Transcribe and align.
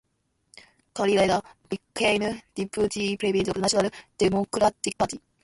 Connolly 0.95 1.15
later 1.15 1.41
became 1.69 2.41
deputy 2.55 3.15
president 3.17 3.49
of 3.49 3.53
the 3.53 3.61
National 3.61 3.91
Democratic 4.17 4.97
Party. 4.97 5.21